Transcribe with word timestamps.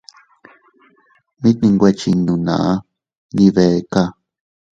Mit 1.41 1.55
ndinwe 1.59 1.89
chinnu 1.99 2.33
naa, 2.47 2.71
ndi 3.31 3.45
beeka. 3.55 4.03